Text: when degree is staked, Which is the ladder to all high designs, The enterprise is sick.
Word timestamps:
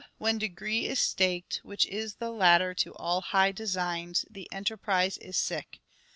when 0.17 0.39
degree 0.39 0.87
is 0.87 0.97
staked, 0.97 1.59
Which 1.61 1.85
is 1.85 2.15
the 2.15 2.31
ladder 2.31 2.73
to 2.73 2.95
all 2.95 3.21
high 3.21 3.51
designs, 3.51 4.25
The 4.31 4.49
enterprise 4.51 5.19
is 5.19 5.37
sick. 5.37 5.79